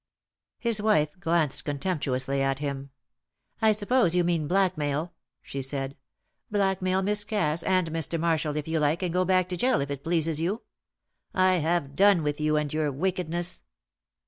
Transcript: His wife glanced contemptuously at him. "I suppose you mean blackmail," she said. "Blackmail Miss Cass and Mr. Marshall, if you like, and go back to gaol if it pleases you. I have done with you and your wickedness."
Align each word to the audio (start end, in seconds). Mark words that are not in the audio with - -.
His 0.57 0.81
wife 0.81 1.09
glanced 1.19 1.63
contemptuously 1.63 2.41
at 2.41 2.57
him. 2.57 2.89
"I 3.61 3.71
suppose 3.71 4.15
you 4.15 4.23
mean 4.23 4.47
blackmail," 4.47 5.13
she 5.43 5.61
said. 5.61 5.95
"Blackmail 6.49 7.03
Miss 7.03 7.23
Cass 7.23 7.61
and 7.61 7.91
Mr. 7.91 8.19
Marshall, 8.19 8.57
if 8.57 8.67
you 8.67 8.79
like, 8.79 9.03
and 9.03 9.13
go 9.13 9.25
back 9.25 9.47
to 9.49 9.57
gaol 9.57 9.79
if 9.79 9.91
it 9.91 10.03
pleases 10.03 10.41
you. 10.41 10.63
I 11.35 11.57
have 11.57 11.95
done 11.95 12.23
with 12.23 12.41
you 12.41 12.57
and 12.57 12.73
your 12.73 12.91
wickedness." 12.91 13.61